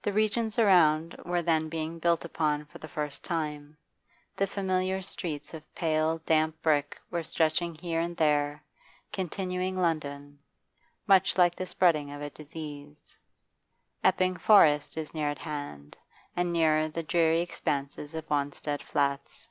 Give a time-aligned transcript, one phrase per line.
[0.00, 3.76] The regions around were then being built upon for the first time;
[4.36, 8.64] the familiar streets of pale, damp brick were stretching here and there,
[9.12, 10.38] continuing London,
[11.06, 13.18] much like the spreading of a disease.
[14.02, 15.98] Epping Forest is near at hand,
[16.34, 19.50] and nearer the dreary expanse of Wanstead Flats.